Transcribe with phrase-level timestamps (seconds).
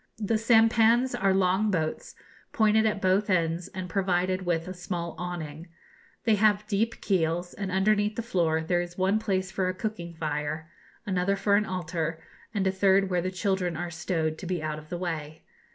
[0.17, 2.15] The sampans are long boats,
[2.53, 5.67] pointed at both ends, and provided with a small awning.
[6.23, 10.15] They have deep keels; and underneath the floor there is one place for a cooking
[10.15, 10.71] fire,
[11.05, 12.19] another for an altar,
[12.51, 15.43] and a third where the children are stowed to be out of the way.